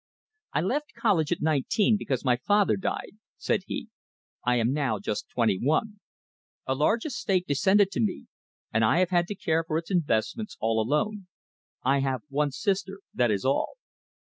"I 0.51 0.61
left 0.61 0.95
college 0.95 1.31
at 1.31 1.43
nineteen 1.43 1.95
because 1.95 2.25
my 2.25 2.35
father 2.37 2.75
died," 2.75 3.17
said 3.37 3.61
he. 3.67 3.89
"I 4.43 4.55
am 4.55 4.73
now 4.73 4.97
just 4.97 5.29
twenty 5.29 5.59
one. 5.61 5.99
A 6.65 6.73
large 6.73 7.05
estate 7.05 7.45
descended 7.45 7.91
to 7.91 7.99
me, 7.99 8.25
and 8.73 8.83
I 8.83 8.97
have 8.97 9.11
had 9.11 9.27
to 9.27 9.35
care 9.35 9.63
for 9.63 9.77
its 9.77 9.91
investments 9.91 10.57
all 10.59 10.81
alone. 10.81 11.27
I 11.83 11.99
have 11.99 12.23
one 12.29 12.49
sister, 12.49 13.01
that 13.13 13.29
is 13.29 13.45
all." 13.45 13.73